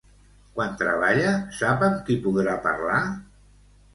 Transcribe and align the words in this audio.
Quan 0.53 0.71
treballa, 0.79 1.33
sap 1.59 1.85
amb 1.89 2.01
qui 2.07 2.17
podrà 2.25 2.55
parlar? 2.65 3.03